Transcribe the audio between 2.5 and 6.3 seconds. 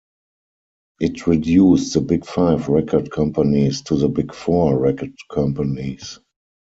record companies to the Big Four record companies.